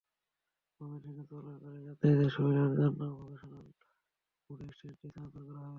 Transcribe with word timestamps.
ময়মনসিংহে 0.81 1.23
চলাচলকারী 1.29 1.79
যাত্রীদের 1.87 2.29
সুবিধার 2.29 2.69
জন্য 2.71 3.01
ভোকেশনাল 3.19 3.65
মোড়ে 4.49 4.65
স্ট্যান্ডটি 4.69 5.05
স্থানান্তর 5.09 5.41
করা 5.47 5.59
হয়েছে। 5.59 5.69